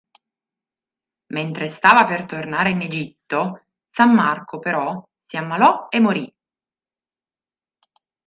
Mentrte 1.35 1.67
stava 1.67 2.05
per 2.05 2.25
tornare 2.25 2.71
in 2.71 2.81
Egitto 2.81 3.65
Sammarco 3.91 4.57
però 4.57 5.07
si 5.27 5.37
ammalò 5.37 5.89
e 5.91 5.99
morì. 5.99 6.35